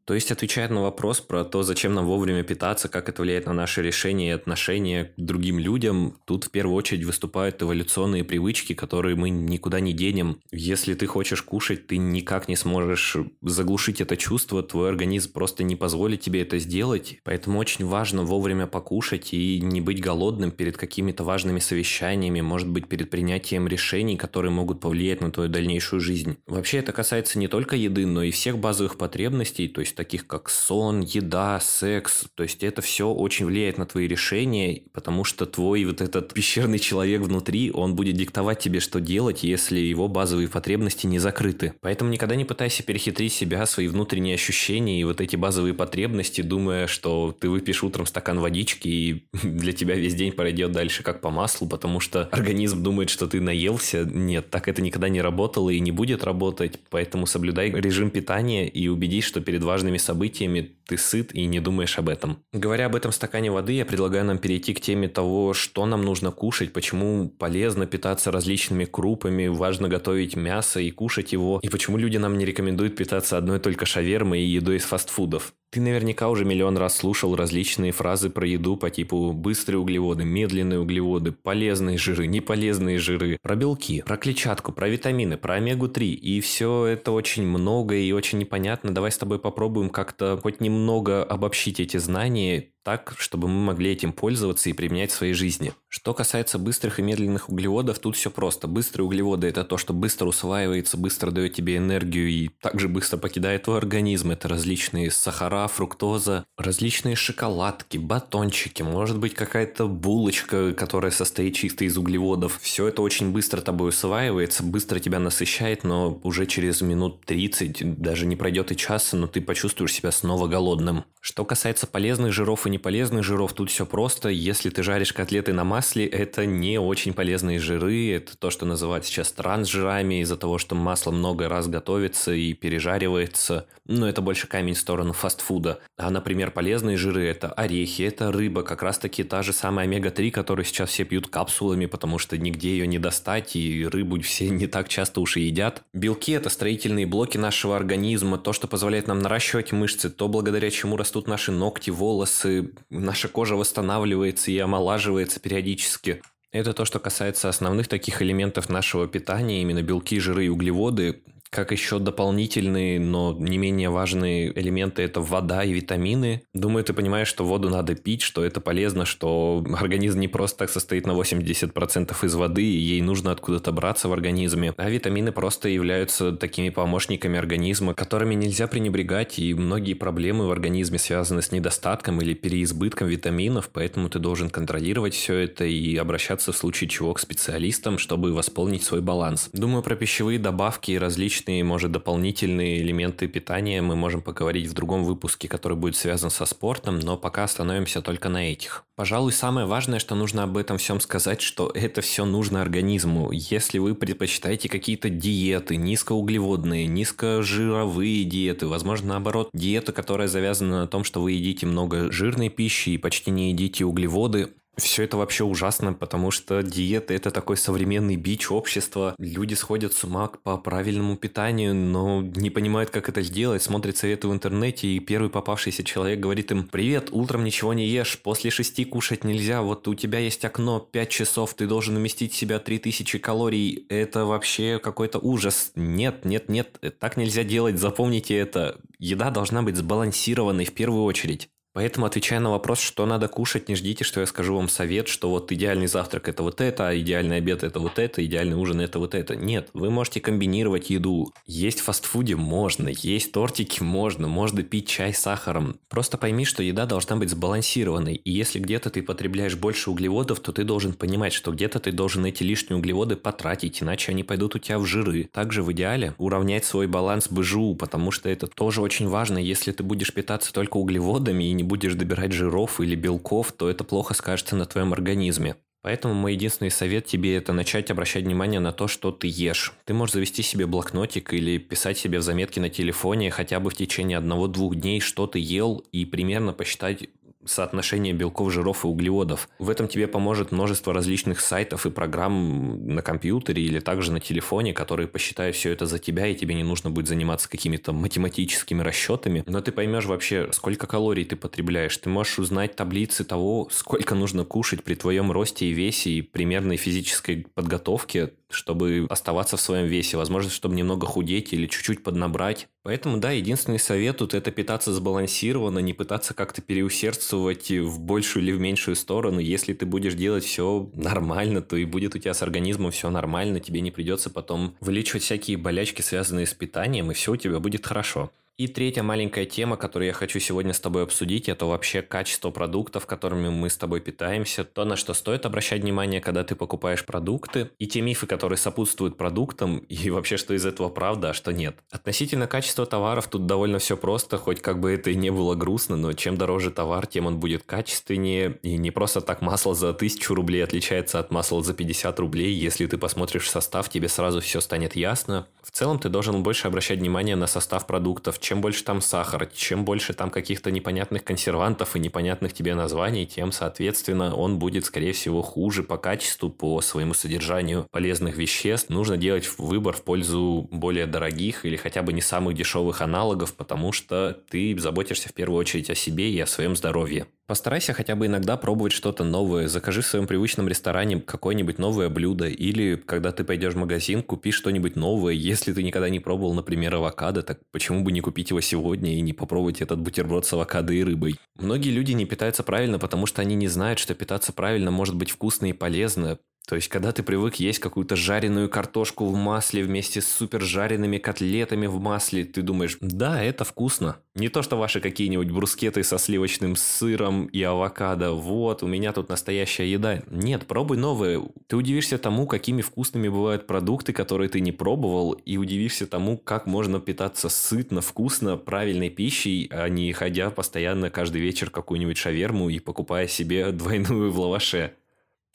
То 0.07 0.15
есть, 0.15 0.31
отвечает 0.31 0.71
на 0.71 0.83
вопрос 0.83 1.21
про 1.21 1.45
то, 1.45 1.65
зачем 1.65 1.93
нам 1.93 2.07
вовремя 2.07 2.45
питаться, 2.45 2.89
как 2.89 3.09
это 3.09 3.23
влияет 3.23 3.47
на 3.47 3.53
наши 3.53 3.83
решения 3.83 4.29
и 4.29 4.33
отношения 4.33 5.13
к 5.17 5.21
другим 5.21 5.59
людям, 5.59 6.17
тут 6.27 6.45
в 6.45 6.51
первую 6.51 6.77
очередь 6.77 7.05
выступают 7.05 7.61
эволюционные 7.61 8.23
привычки, 8.23 8.73
которые 8.73 9.17
мы 9.17 9.31
никуда 9.31 9.81
не 9.81 9.93
денем. 9.93 10.39
Если 10.53 10.95
ты 10.95 11.07
хочешь 11.07 11.43
кушать, 11.43 11.89
ты 11.89 11.97
никак 11.97 12.47
не 12.47 12.55
сможешь 12.55 13.17
заглушить 13.43 14.01
это 14.01 14.17
чувство, 14.17 14.63
твой 14.63 14.91
организм 14.91 15.33
просто 15.33 15.65
не 15.65 15.75
позволит 15.75 16.21
тебе 16.21 16.43
это 16.43 16.61
сделать. 16.61 17.19
Поэтому 17.25 17.59
очень 17.59 17.85
важно 17.85 18.23
вовремя 18.23 18.69
покушать 18.69 19.35
и 19.35 19.61
не 19.61 19.81
быть 19.81 20.01
голодным 20.01 20.53
перед 20.53 20.77
какими-то 20.77 21.25
важными 21.25 21.59
совещаниями, 21.59 22.43
может 22.43 22.69
быть, 22.69 22.87
перед 22.87 23.11
принятием 23.11 23.67
решений, 23.67 24.17
которые 24.17 24.53
могут 24.53 24.79
повлиять 24.79 25.21
на 25.21 25.33
твою 25.33 25.49
дальнейшую 25.49 25.99
жизнь. 25.99 26.37
Вообще 26.47 26.79
это 26.79 26.93
касается 26.93 27.41
не 27.41 27.49
только 27.49 27.75
еды, 27.75 28.07
но 28.07 28.23
и 28.23 28.31
всех 28.31 28.59
базовых 28.59 28.99
потребностей, 28.99 29.67
то 29.67 29.81
есть 29.81 29.96
таких 29.97 30.27
как 30.27 30.49
сон, 30.51 31.01
еда, 31.01 31.59
секс. 31.61 32.27
То 32.35 32.45
есть 32.45 32.63
это 32.63 32.83
все 32.83 33.09
очень 33.09 33.47
влияет 33.47 33.79
на 33.79 33.87
твои 33.87 34.07
решения, 34.07 34.83
потому 34.93 35.25
что 35.25 35.47
твой 35.47 35.85
вот 35.85 36.01
этот 36.01 36.33
пещерный 36.35 36.79
человек 36.79 37.23
внутри, 37.23 37.73
он 37.73 37.97
будет 37.97 38.15
диктовать 38.17 38.61
тебе, 38.61 38.81
что 38.81 39.01
делать, 39.01 39.43
если 39.43 39.81
его 39.81 40.07
базовые 40.07 40.49
потребности 40.49 41.07
не 41.07 41.19
закрыты. 41.19 41.73
Поэтому 41.81 42.11
никогда 42.11 42.37
не 42.37 42.45
пытайся 42.45 42.83
перехитрить 42.83 43.33
себя, 43.33 43.67
свои 43.67 43.89
внутренние 43.89 44.35
ощущения 44.35 45.01
и 45.01 45.05
вот 45.05 45.21
эти 45.21 45.37
базовые 45.37 45.75
потребности, 45.75 46.43
думая, 46.43 46.87
что 46.87 47.35
ты 47.39 47.49
выпьешь 47.49 47.83
утром 47.83 48.07
стакан 48.07 48.39
водички 48.39 48.89
и 48.89 49.27
для 49.43 49.73
тебя 49.73 49.95
весь 49.97 50.15
день 50.15 50.33
пройдет 50.33 50.73
дальше 50.73 51.03
как 51.03 51.21
по 51.21 51.31
маслу, 51.31 51.67
потому 51.67 52.01
что 52.01 52.29
организм 52.33 52.83
думает, 52.83 53.11
что 53.11 53.27
ты 53.27 53.41
наелся. 53.41 54.05
Нет, 54.05 54.51
так 54.51 54.69
это 54.69 54.83
никогда 54.83 55.09
не 55.09 55.23
работало 55.23 55.71
и 55.71 55.81
не 55.81 55.91
будет 55.91 56.23
работать, 56.23 56.79
поэтому 56.91 57.27
соблюдай 57.27 57.71
режим 57.71 58.11
питания 58.11 58.69
и 58.69 58.89
убедись, 58.89 59.25
что 59.25 59.41
перед 59.41 59.63
важными 59.63 59.86
важными 59.87 59.99
событиями 59.99 60.77
ты 60.87 60.97
сыт 60.99 61.35
и 61.35 61.47
не 61.47 61.61
думаешь 61.61 61.99
об 61.99 62.09
этом. 62.09 62.39
Говоря 62.53 62.87
об 62.87 62.95
этом 62.95 63.13
стакане 63.13 63.51
воды, 63.51 63.73
я 63.73 63.85
предлагаю 63.85 64.25
нам 64.25 64.39
перейти 64.39 64.75
к 64.75 64.81
теме 64.81 65.09
того, 65.09 65.55
что 65.55 65.87
нам 65.87 66.05
нужно 66.05 66.31
кушать, 66.31 66.73
почему 66.73 67.29
полезно 67.29 67.87
питаться 67.87 68.31
различными 68.31 68.85
крупами, 68.85 69.49
важно 69.49 69.89
готовить 69.89 70.37
мясо 70.37 70.81
и 70.81 70.91
кушать 70.91 71.33
его, 71.33 71.61
и 71.63 71.69
почему 71.69 71.99
люди 71.99 72.19
нам 72.19 72.39
не 72.39 72.45
рекомендуют 72.45 72.97
питаться 72.97 73.39
одной 73.39 73.59
только 73.61 73.87
шавермой 73.87 74.41
и 74.41 74.57
едой 74.59 74.77
из 74.77 74.85
фастфудов. 74.85 75.53
Ты 75.77 75.83
наверняка 75.83 76.31
уже 76.31 76.47
миллион 76.47 76.79
раз 76.79 76.97
слушал 76.97 77.37
различные 77.37 77.93
фразы 77.93 78.31
про 78.31 78.47
еду 78.47 78.79
по 78.79 78.89
типу 78.89 79.33
быстрые 79.33 79.79
углеводы, 79.79 80.25
медленные 80.25 80.81
углеводы, 80.81 81.33
полезные 81.33 81.99
жиры, 81.99 82.27
неполезные 82.27 82.99
жиры, 82.99 83.37
про 83.43 83.57
белки, 83.57 84.01
про 84.01 84.17
клетчатку, 84.17 84.73
про 84.73 84.89
витамины, 84.89 85.37
про 85.37 85.57
омегу-3. 85.59 86.03
И 86.07 86.41
все 86.41 86.87
это 86.87 87.13
очень 87.13 87.43
много 87.43 87.95
и 87.95 88.11
очень 88.13 88.39
непонятно. 88.39 88.95
Давай 88.95 89.13
с 89.13 89.19
тобой 89.19 89.39
попробуем 89.39 89.91
как-то 89.91 90.41
хоть 90.43 90.63
немного 90.63 91.23
обобщить 91.23 91.79
эти 91.79 91.99
знания 91.99 92.71
так, 92.87 93.15
чтобы 93.19 93.49
мы 93.49 93.65
могли 93.65 93.91
этим 93.91 94.13
пользоваться 94.13 94.71
и 94.71 94.73
применять 94.73 95.11
в 95.11 95.17
своей 95.17 95.33
жизни. 95.33 95.73
Что 95.89 96.15
касается 96.15 96.57
быстрых 96.57 97.01
и 97.01 97.03
медленных 97.03 97.49
углеводов, 97.49 97.99
тут 97.99 98.15
все 98.15 98.31
просто. 98.31 98.69
Быстрые 98.69 99.07
углеводы– 99.07 99.47
это 99.49 99.65
то, 99.65 99.77
что 99.77 99.93
быстро 99.93 100.27
усваивается, 100.27 100.97
быстро 100.97 101.33
дает 101.33 101.55
тебе 101.55 101.79
энергию 101.79 102.29
и 102.29 102.49
также 102.49 102.89
быстро 102.89 103.17
покидает 103.17 103.65
твой 103.65 103.79
организм. 103.79 104.31
Это 104.31 104.47
различные 104.47 105.11
сахара, 105.11 105.67
фруктоза, 105.67 106.45
различные 106.57 107.17
шоколадки, 107.17 107.97
батончики, 107.99 108.83
может 108.83 109.19
быть 109.19 109.35
какая-то 109.35 109.89
булочка, 109.89 110.73
которая 110.73 111.11
состоит 111.11 111.57
чисто 111.57 111.85
из 111.85 111.99
углеводов. 111.99 112.61
Все 112.63 112.87
это 112.87 113.03
очень 113.03 113.33
быстро 113.33 113.63
тобой 113.63 113.89
усваивается, 113.89 114.63
быстро 114.63 115.01
тебя 115.01 115.19
насыщает, 115.19 115.83
но 115.83 116.21
уже 116.23 116.47
через 116.47 116.83
минут 116.83 117.25
30, 117.25 118.01
даже 118.01 118.27
не 118.27 118.37
пройдет 118.37 118.71
и 118.71 118.77
часа, 118.77 119.17
но 119.17 119.27
ты 119.27 119.41
почувствуешь 119.41 119.95
себя 119.95 120.13
снова 120.13 120.47
голодным. 120.47 121.05
Что 121.21 121.45
касается 121.45 121.89
полезных 121.89 122.33
жиров 122.33 122.69
и 122.69 122.76
неполезных 122.77 123.25
жиров, 123.25 123.53
тут 123.55 123.71
все 123.71 123.87
просто. 123.87 124.29
Если 124.29 124.71
ты 124.71 124.83
жаришь 124.83 125.13
котлеты 125.13 125.53
на 125.53 125.65
масле, 125.65 126.07
это 126.07 126.45
не 126.45 126.79
очень 126.79 127.15
полезные 127.15 127.59
жиры. 127.59 128.11
Это 128.11 128.37
то, 128.37 128.51
что 128.51 128.67
называют 128.67 129.07
сейчас 129.07 129.33
трансжирами 129.33 130.21
из-за 130.21 130.37
того, 130.37 130.59
что 130.59 130.75
масло 130.75 131.11
много 131.11 131.49
раз 131.49 131.69
готовится 131.69 132.33
и 132.33 132.53
пережаривается. 132.53 133.67
Но 133.87 134.09
это 134.09 134.21
больше 134.21 134.47
камень 134.47 134.75
в 134.75 134.79
сторону 134.79 135.13
фастфуда. 135.13 135.81
А, 135.97 136.11
например, 136.11 136.51
полезные 136.51 136.97
жиры– 136.97 137.27
это 137.27 137.53
орехи, 137.53 138.03
это 138.03 138.31
рыба, 138.31 138.63
как 138.63 138.83
раз-таки 138.83 139.25
та 139.25 139.43
же 139.43 139.53
самая 139.53 139.87
омега-3, 139.87 140.31
которую 140.31 140.65
сейчас 140.65 140.91
все 140.91 141.05
пьют 141.05 141.29
капсулами, 141.29 141.87
потому 141.87 142.19
что 142.19 142.37
нигде 142.37 142.71
ее 142.71 142.87
не 142.87 142.99
достать, 142.99 143.57
и 143.57 143.87
рыбу 143.87 144.21
все 144.21 144.49
не 144.51 144.67
так 144.67 144.89
часто 144.89 145.21
уж 145.21 145.37
и 145.37 145.43
едят. 145.43 145.83
Белки– 145.95 146.33
это 146.33 146.51
строительные 146.51 147.07
блоки 147.07 147.39
нашего 147.39 147.77
организма, 147.77 148.39
то, 148.39 148.53
что 148.53 148.67
позволяет 148.67 149.07
нам 149.07 149.21
наращивать 149.21 149.73
мышцы, 149.73 150.11
то, 150.11 150.29
благодаря 150.29 150.71
чему 150.71 150.97
растут 150.97 151.27
наши 151.27 151.53
ногти, 151.53 151.91
волосы, 151.91 152.66
наша 152.91 153.29
кожа 153.29 153.57
восстанавливается 153.57 154.51
и 154.51 154.59
омолаживается 154.59 155.41
периодически. 155.41 156.23
Это 156.53 156.73
то, 156.73 156.85
что 156.85 156.99
касается 156.99 157.49
основных 157.49 157.89
таких 157.89 158.23
элементов 158.23 158.69
нашего 158.69 159.07
питания, 159.07 159.63
именно 159.63 159.83
белки, 159.83 160.19
жиры 160.19 160.47
и 160.47 160.49
углеводы. 160.49 161.23
Как 161.51 161.73
еще 161.73 161.99
дополнительные, 161.99 163.01
но 163.01 163.35
не 163.39 163.59
менее 163.59 163.91
важные 163.91 164.59
элементы– 164.59 165.03
это 165.05 165.21
вода 165.21 165.65
и 165.65 165.73
витамины. 165.73 166.43
Думаю, 166.55 166.85
ты 166.85 166.93
понимаешь, 166.93 167.29
что 167.29 167.45
воду 167.45 167.71
надо 167.71 167.95
пить, 167.95 168.23
что 168.23 168.45
это 168.45 168.61
полезно, 168.61 169.05
что 169.05 169.65
организм 169.79 170.21
не 170.21 170.29
просто 170.29 170.59
так 170.59 170.71
состоит 170.71 171.07
на 171.07 171.13
80% 171.13 172.25
из 172.25 172.35
воды, 172.35 172.65
и 172.65 172.79
ей 172.79 173.01
нужно 173.01 173.33
откуда-то 173.33 173.73
браться 173.73 174.09
в 174.09 174.13
организме. 174.13 174.75
А 174.77 174.91
витамины 174.91 175.33
просто 175.33 175.69
являются 175.69 176.33
такими 176.33 176.71
помощниками 176.71 177.39
организма, 177.39 177.95
которыми 177.95 178.35
нельзя 178.35 178.67
пренебрегать, 178.67 179.39
и 179.39 179.55
многие 179.55 179.95
проблемы 179.95 180.47
в 180.47 180.51
организме 180.51 180.99
связаны 180.99 181.43
с 181.43 181.53
недостатком 181.53 182.21
или 182.21 182.35
переизбытком 182.35 183.09
витаминов, 183.09 183.71
поэтому 183.73 184.09
ты 184.09 184.19
должен 184.19 184.51
контролировать 184.51 185.15
все 185.15 185.39
это 185.39 185.65
и 185.65 185.97
обращаться 185.97 186.53
в 186.53 186.57
случае 186.57 186.89
чего 186.89 187.15
к 187.15 187.21
специалистам, 187.21 187.99
чтобы 187.99 188.33
восполнить 188.33 188.83
свой 188.83 189.01
баланс. 189.01 189.49
Думаю, 189.53 189.83
про 189.83 189.97
пищевые 189.97 190.39
добавки 190.39 190.91
и 190.91 190.99
различные 190.99 191.37
различные, 191.47 191.65
может, 191.65 191.93
дополнительные 191.93 192.81
элементы 192.81 193.29
питания 193.29 193.83
мы 193.83 193.97
можем 193.97 194.23
поговорить 194.23 194.69
в 194.69 194.75
другом 194.75 195.05
выпуске, 195.05 195.49
который 195.49 195.77
будет 195.77 195.97
связан 195.97 196.31
со 196.31 196.45
спортом, 196.47 196.99
но 196.99 197.17
пока 197.17 197.45
остановимся 197.45 198.03
только 198.03 198.29
на 198.29 198.51
этих. 198.53 198.85
Пожалуй, 198.97 199.33
самое 199.33 199.67
важное, 199.67 199.99
что 199.99 200.15
нужно 200.15 200.43
об 200.43 200.57
этом 200.57 200.79
всем 200.79 201.01
сказать, 201.01 201.41
что 201.41 201.71
это 201.75 202.01
все 202.01 202.25
нужно 202.25 202.63
организму. 202.63 203.31
Если 203.33 203.79
вы 203.79 203.95
предпочитаете 203.95 204.69
какие-то 204.69 205.09
диеты, 205.09 205.77
низкоуглеводные, 205.77 206.87
низкожировые 206.87 208.25
диеты, 208.25 208.67
возможно, 208.67 209.09
наоборот, 209.09 209.51
диета, 209.53 209.93
которая 209.93 210.29
завязана 210.29 210.81
на 210.81 210.87
том, 210.87 211.05
что 211.05 211.21
вы 211.21 211.33
едите 211.33 211.67
много 211.67 212.11
жирной 212.11 212.49
пищи 212.49 212.91
и 212.91 212.99
почти 212.99 213.31
не 213.31 213.51
едите 213.51 213.85
углеводы, 213.85 214.49
все 214.77 215.05
это 215.05 215.17
вообще 215.17 215.45
ужасно, 215.45 215.95
потому 215.95 216.31
что 216.31 216.63
диета– 216.63 217.15
это 217.15 217.31
такой 217.31 217.57
современный 217.57 218.17
бич 218.17 218.51
общества. 218.51 219.15
Люди 219.19 219.55
сходят 219.55 219.95
с 219.95 220.05
ума 220.05 220.29
по 220.43 220.59
правильному 220.59 221.17
питанию, 221.17 221.75
но 221.75 222.23
не 222.23 222.51
понимают, 222.51 222.91
как 222.91 223.09
это 223.09 223.23
сделать, 223.23 223.63
смотрят 223.63 223.97
советы 223.97 224.29
в 224.29 224.33
интернете, 224.33 224.89
и 224.89 225.01
первый 225.01 225.31
попавшийся 225.31 225.83
человек 225.83 226.21
говорит 226.21 226.51
им 226.53 226.65
«Привет, 226.65 227.09
утром 227.11 227.45
ничего 227.45 227.73
не 227.73 227.87
ешь, 227.87 228.19
после 228.23 228.51
шести 228.51 228.85
кушать 228.85 229.25
нельзя, 229.25 229.63
вот 229.63 229.89
у 229.89 229.95
тебя 229.95 230.19
есть 230.19 230.45
окно, 230.45 230.79
пять 230.81 231.09
часов, 231.09 231.55
ты 231.55 231.67
должен 231.67 231.97
уместить 231.97 232.35
в 232.35 232.37
себя 232.37 232.59
3000 232.59 233.19
калорий, 233.19 233.87
это 233.89 234.25
вообще 234.27 234.79
какой-то 234.83 235.19
ужас». 235.19 235.73
Нет, 235.75 236.25
нет, 236.25 236.49
нет, 236.49 236.79
так 236.99 237.17
нельзя 237.17 237.45
делать, 237.45 237.79
запомните 237.79 238.37
это. 238.37 238.79
Еда 238.99 239.31
должна 239.31 239.63
быть 239.63 239.77
сбалансированной 239.77 240.65
в 240.65 240.73
первую 240.73 241.05
очередь. 241.05 241.49
Поэтому, 241.77 242.07
отвечая 242.07 242.41
на 242.41 242.53
вопрос, 242.53 242.81
что 242.81 243.05
надо 243.05 243.29
кушать, 243.29 243.69
не 243.69 243.75
ждите, 243.75 244.03
что 244.03 244.21
я 244.21 244.27
скажу 244.27 244.57
вам 244.57 244.71
совет, 244.71 245.09
что 245.09 245.29
вот 245.29 245.53
идеальный 245.53 245.89
завтрак– 245.89 246.27
это 246.31 246.43
вот 246.43 246.63
это, 246.63 246.89
а 246.89 246.99
идеальный 246.99 247.37
обед– 247.37 247.63
это 247.65 247.81
вот 247.81 247.99
это, 247.99 248.25
идеальный 248.25 248.57
ужин– 248.57 248.81
это 248.81 248.99
вот 248.99 249.15
это. 249.15 249.37
Нет, 249.37 249.69
вы 249.75 249.91
можете 249.91 250.23
комбинировать 250.23 250.89
еду. 250.89 251.35
Есть 251.47 251.81
фастфуде 251.81 252.35
можно, 252.35 252.89
есть 252.89 253.33
тортики 253.33 253.83
можно, 253.83 254.27
можно 254.27 254.63
пить 254.63 254.89
чай 254.89 255.13
с 255.13 255.19
сахаром. 255.19 255.79
Просто 255.91 256.17
пойми, 256.17 256.47
что 256.47 256.63
еда 256.63 256.87
должна 256.87 257.17
быть 257.17 257.29
сбалансированной. 257.29 258.15
И 258.15 258.31
если 258.31 258.59
где-то 258.59 258.89
ты 258.89 259.03
потребляешь 259.03 259.57
больше 259.57 259.91
углеводов, 259.91 260.41
то 260.41 260.53
ты 260.53 260.65
должен 260.65 260.95
понимать, 260.95 261.35
что 261.35 261.53
где-то 261.53 261.79
ты 261.79 261.93
должен 261.93 262.25
эти 262.25 262.43
лишние 262.43 262.79
углеводы 262.79 263.17
потратить, 263.17 263.83
иначе 263.83 264.13
они 264.13 264.23
пойдут 264.23 264.55
у 264.55 264.59
тебя 264.59 264.79
в 264.79 264.87
жиры. 264.87 265.29
Также 265.31 265.63
в 265.63 265.71
идеале 265.73 266.15
уравнять 266.17 266.65
свой 266.65 266.87
баланс 266.87 267.29
БЖУ, 267.29 267.75
потому 267.75 268.13
что 268.13 268.31
это 268.31 268.47
тоже 268.47 268.81
очень 268.81 269.09
важно. 269.09 269.37
Если 269.37 269.73
ты 269.73 269.83
будешь 269.83 270.15
питаться 270.15 270.55
только 270.55 270.79
углеводами 270.79 271.45
и 271.45 271.53
не 271.53 271.66
будешь 271.67 271.95
добирать 271.95 272.33
жиров 272.33 272.81
или 272.81 272.95
белков, 272.95 273.53
то 273.53 273.69
это 273.69 273.85
плохо 273.85 274.15
скажется 274.15 274.57
на 274.57 274.65
твоем 274.65 274.93
организме. 274.93 275.57
Поэтому 275.83 276.15
мой 276.15 276.33
единственный 276.33 276.73
совет 276.73 277.07
тебе 277.07 277.37
это 277.37 277.53
начать 277.53 277.93
обращать 277.93 278.25
внимание 278.25 278.59
на 278.59 278.73
то, 278.73 278.89
что 278.89 279.13
ты 279.13 279.29
ешь. 279.29 279.73
Ты 279.85 279.95
можешь 279.95 280.15
завести 280.15 280.43
себе 280.43 280.67
блокнотик 280.67 281.33
или 281.33 281.59
писать 281.59 281.97
себе 281.97 282.19
в 282.19 282.23
заметки 282.23 282.59
на 282.59 282.71
телефоне 282.71 283.31
хотя 283.31 283.61
бы 283.61 283.71
в 283.71 283.77
течение 283.77 284.19
одного-двух 284.19 284.75
дней, 284.75 284.99
что 284.99 285.29
ты 285.29 285.39
ел, 285.39 285.85
и 285.93 286.05
примерно 286.05 286.53
посчитать 286.53 287.09
соотношение 287.47 288.13
белков, 288.13 288.53
жиров 288.53 288.85
и 288.85 288.89
углеводов. 288.89 289.49
В 289.59 289.71
этом 289.71 289.89
тебе 289.89 290.07
поможет 290.07 290.53
множество 290.53 290.93
различных 290.93 291.41
сайтов 291.41 291.87
и 291.87 291.91
программ 291.91 292.87
на 292.87 293.03
компьютере 293.03 293.63
или 293.63 293.81
также 293.81 294.13
на 294.13 294.21
телефоне, 294.21 294.73
которые 294.73 295.09
посчитают 295.09 295.57
все 295.57 295.71
это 295.71 295.87
за 295.87 295.99
тебя, 295.99 296.27
и 296.27 296.35
тебе 296.35 296.55
не 296.55 296.65
нужно 296.65 296.91
будет 296.91 297.09
заниматься 297.09 297.49
какими-то 297.49 297.93
математическими 297.93 298.83
расчетами. 298.83 299.45
Но 299.47 299.61
ты 299.61 299.73
поймешь 299.73 300.07
вообще, 300.07 300.49
сколько 300.53 300.87
калорий 300.87 301.25
ты 301.25 301.37
потребляешь. 301.37 301.97
Ты 301.97 302.09
можешь 302.09 302.39
узнать 302.39 302.77
таблицы 302.77 303.25
того, 303.25 303.69
сколько 303.71 304.15
нужно 304.15 304.45
кушать 304.45 304.83
при 304.83 304.95
твоем 304.95 305.33
росте 305.33 305.67
и 305.67 305.73
весе 305.73 306.11
и 306.11 306.23
примерной 306.23 306.77
физической 306.77 307.47
подготовке 307.55 308.33
чтобы 308.49 309.07
оставаться 309.09 309.57
в 309.57 309.61
своем 309.61 309.87
весе, 309.87 310.17
возможно, 310.17 310.51
чтобы 310.51 310.75
немного 310.75 311.07
худеть 311.07 311.53
или 311.53 311.67
чуть-чуть 311.67 312.03
поднабрать. 312.03 312.69
Поэтому, 312.87 313.17
да, 313.17 313.33
единственный 313.33 313.81
совет 313.81 314.19
тут 314.19 314.33
это 314.33 314.53
питаться 314.53 314.93
сбалансированно, 314.93 315.81
не 315.81 315.93
пытаться 315.93 316.35
как-то 316.35 316.63
переусердствовать 316.63 317.69
в 317.69 317.99
большую 317.99 318.45
или 318.45 318.53
в 318.53 318.61
меньшую 318.61 318.95
сторону. 318.95 319.41
Если 319.41 319.73
ты 319.73 319.85
будешь 319.85 320.15
делать 320.15 320.45
все 320.45 320.89
нормально, 320.95 321.63
то 321.63 321.77
и 321.77 321.85
будет 321.85 322.15
у 322.15 322.21
тебя 322.21 322.33
с 322.33 322.43
организмом 322.43 322.93
все 322.93 323.11
нормально, 323.11 323.59
тебе 323.59 323.81
не 323.81 323.91
придется 323.91 324.31
потом 324.31 324.77
вылечивать 324.79 325.25
всякие 325.25 325.57
болячки, 325.57 326.01
связанные 326.01 326.47
с 326.47 326.55
питанием, 326.55 327.11
и 327.11 327.15
все 327.15 327.33
у 327.33 327.37
тебя 327.37 327.59
будет 327.59 327.85
хорошо. 327.85 328.31
И 328.59 328.69
третья 328.69 329.03
маленькая 329.03 329.45
тема, 329.45 329.77
которую 329.77 330.07
я 330.07 330.15
хочу 330.15 330.41
сегодня 330.41 330.73
с 330.73 330.81
тобой 330.81 331.03
обсудить, 331.03 331.47
это 331.47 331.67
вообще 331.67 332.01
качество 332.01 332.51
продуктов, 332.51 333.05
которыми 333.05 333.51
мы 333.51 333.69
с 333.69 333.77
тобой 333.77 334.01
питаемся, 334.01 334.65
то, 334.65 334.87
на 334.87 334.97
что 334.97 335.13
стоит 335.13 335.45
обращать 335.45 335.83
внимание, 335.83 336.23
когда 336.23 336.43
ты 336.43 336.55
покупаешь 336.55 337.05
продукты, 337.05 337.71
и 337.79 337.87
те 337.87 338.01
мифы, 338.01 338.27
которые 338.27 338.57
сопутствуют 338.57 339.19
продуктам, 339.19 339.77
и 339.91 340.09
вообще, 340.09 340.39
что 340.39 340.55
из 340.55 340.65
этого 340.65 340.89
правда, 340.89 341.31
а 341.31 341.35
что 341.35 341.53
нет. 341.53 341.77
Относительно 341.91 342.47
качества 342.47 342.87
товаров 342.87 343.29
тут 343.29 343.45
довольно 343.45 343.79
все 343.79 343.95
просто, 343.95 344.39
хоть 344.39 344.63
как 344.63 344.81
бы 344.81 344.91
это 344.91 345.11
и 345.11 345.17
не 345.17 345.29
было 345.29 345.55
грустно, 345.55 345.97
но 345.97 346.15
чем 346.15 346.39
дороже 346.39 346.71
товар, 346.71 347.07
тем 347.07 347.27
он 347.27 347.39
будет 347.39 347.65
качественнее, 347.65 348.59
и 348.63 348.79
не 348.79 348.91
просто 348.91 349.21
так 349.21 349.43
масло 349.43 349.75
за 349.75 349.91
1000 349.91 350.35
рублей 350.35 350.65
отличается 350.65 351.19
от 351.19 351.31
масла 351.31 351.63
за 351.63 351.75
50 351.75 352.19
рублей, 352.21 352.55
если 352.55 352.87
ты 352.87 352.97
посмотришь 352.97 353.51
состав, 353.51 353.91
тебе 353.91 354.09
сразу 354.09 354.41
все 354.41 354.63
станет 354.63 354.97
ясно. 354.97 355.47
В 355.67 355.73
целом 355.73 355.99
ты 355.99 356.09
должен 356.09 356.45
больше 356.45 356.69
обращать 356.69 357.01
внимание 357.01 357.35
на 357.35 357.49
состав 357.49 357.89
продуктов, 357.89 358.39
чем 358.39 358.61
больше 358.61 358.85
там 358.85 359.01
сахара, 359.01 359.51
чем 359.53 359.85
больше 359.85 360.15
там 360.15 360.31
каких-то 360.31 360.71
непонятных 360.71 361.25
консервантов 361.25 361.97
и 361.97 361.99
непонятных 361.99 362.53
тебе 362.53 362.77
названий, 362.77 363.27
тем, 363.27 363.51
соответственно, 363.51 364.35
он 364.37 364.61
будет, 364.61 364.85
скорее 364.85 365.13
всего, 365.13 365.43
хуже 365.43 365.83
по 365.83 365.99
качеству, 365.99 366.51
по 366.51 366.81
своему 366.81 367.15
содержанию 367.15 367.89
полезных 367.91 368.37
веществ. 368.37 368.91
Нужно 368.91 369.17
делать 369.17 369.51
выбор 369.59 369.97
в 369.97 370.05
пользу 370.05 370.69
более 370.71 371.07
дорогих 371.07 371.67
или 371.67 371.75
хотя 371.75 372.03
бы 372.03 372.13
не 372.13 372.23
самых 372.23 372.55
дешевых 372.55 373.03
аналогов, 373.03 373.53
потому 373.55 373.91
что 373.91 374.41
ты 374.49 374.79
заботишься 374.79 375.31
в 375.31 375.35
первую 375.35 375.59
очередь 375.59 375.91
о 375.91 375.97
себе 375.97 376.31
и 376.31 376.39
о 376.39 376.47
своем 376.47 376.77
здоровье. 376.77 377.27
Постарайся 377.47 377.93
хотя 377.93 378.17
бы 378.17 378.27
иногда 378.27 378.57
пробовать 378.57 378.93
что-то 378.93 379.23
новое. 379.23 379.69
Закажи 379.69 380.03
в 380.03 380.07
своем 380.07 380.27
привычном 380.27 380.67
ресторане 380.67 381.21
какое-нибудь 381.21 381.79
новое 381.79 382.09
блюдо. 382.09 382.49
Или, 382.49 382.97
когда 382.97 383.31
ты 383.31 383.45
пойдешь 383.45 383.75
в 383.75 383.79
магазин, 383.79 384.25
купи 384.25 384.51
что-нибудь 384.51 384.97
новое. 384.97 385.33
Если 385.33 385.73
ты 385.73 385.85
никогда 385.85 386.09
не 386.09 386.19
пробовал, 386.19 386.55
например, 386.55 386.97
авокадо, 386.97 387.45
так 387.45 387.61
почему 387.71 388.03
бы 388.03 388.11
не 388.11 388.21
купить 388.21 388.51
его 388.51 388.61
сегодня 388.61 389.17
и 389.17 389.21
не 389.21 389.33
попробовать 389.33 389.81
этот 389.81 390.01
бутерброд 390.01 390.45
с 390.45 390.53
авокадо 390.55 390.93
и 390.93 391.05
рыбой? 391.05 391.39
Многие 391.57 391.91
люди 391.91 392.11
не 392.13 392.27
питаются 392.27 392.65
правильно, 392.65 392.99
потому 392.99 393.27
что 393.27 393.43
они 393.43 393.55
не 393.55 393.69
знают, 393.69 394.01
что 394.01 394.17
питаться 394.17 394.53
правильно 394.53 394.91
может 394.91 395.15
быть 395.15 395.31
вкусно 395.31 395.67
и 395.67 395.73
полезно. 395.73 396.41
То 396.67 396.75
есть, 396.75 396.89
когда 396.89 397.13
ты 397.13 397.23
привык 397.23 397.55
есть 397.57 397.79
какую-то 397.79 398.17
жареную 398.17 398.69
картошку 398.69 399.27
в 399.27 399.37
масле 399.37 399.85
вместе 399.85 400.21
с 400.21 400.27
супер 400.27 400.61
жареными 400.63 401.19
котлетами 401.19 401.87
в 401.87 402.01
масле, 402.01 402.45
ты 402.45 402.61
думаешь, 402.61 402.99
да, 403.01 403.41
это 403.41 403.65
вкусно. 403.65 404.17
Не 404.35 404.49
то, 404.49 404.63
что 404.63 404.77
ваши 404.77 405.01
какие-нибудь 405.01 405.49
брускеты 405.49 406.03
со 406.03 406.19
сливочным 406.19 406.75
сыром 406.75 407.47
и 407.47 407.63
авокадо. 407.63 408.33
Вот, 408.33 408.83
у 408.83 408.89
меня 408.89 409.13
тут 409.13 409.29
настоящая 409.29 409.89
еда. 409.89 410.23
Нет, 410.29 410.67
пробуй 410.67 410.97
новые. 410.97 411.41
Ты 411.69 411.77
удивишься 411.77 412.19
тому, 412.19 412.49
какими 412.49 412.83
вкусными 412.83 413.29
бывают 413.29 413.69
продукты, 413.69 414.13
которые 414.13 414.49
ты 414.49 414.61
не 414.61 414.73
пробовал, 414.73 415.35
и 415.35 415.59
удивишься 415.59 416.09
тому, 416.09 416.37
как 416.37 416.67
можно 416.67 416.99
питаться 416.99 417.49
сытно, 417.49 418.01
вкусно, 418.01 418.57
правильной 418.57 419.09
пищей, 419.09 419.69
а 419.71 419.89
не 419.89 420.13
ходя 420.13 420.51
постоянно 420.51 421.11
каждый 421.11 421.41
вечер 421.43 421.71
какую-нибудь 421.71 422.17
шаверму 422.17 422.71
и 422.71 422.81
покупая 422.81 423.29
себе 423.29 423.71
двойную 423.71 424.33
в 424.33 424.41
лаваше. 424.41 424.95